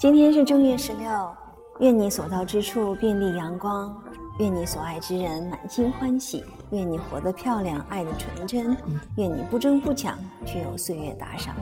[0.00, 1.10] 今天是正月十六，
[1.80, 3.94] 愿你所到之处遍地阳光，
[4.38, 8.74] 愿你所爱之人满心欢喜，愿你活得漂亮，爱的纯真，
[9.16, 11.54] 愿你不争不抢，却有岁月打赏。